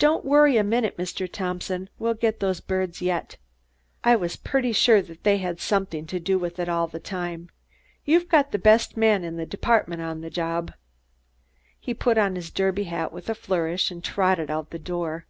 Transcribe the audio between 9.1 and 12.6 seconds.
in the department on the job." He put on his